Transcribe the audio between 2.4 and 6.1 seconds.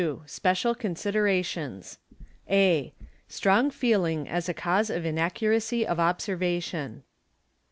(a) Strong Feeling as a cause of inaccuracy of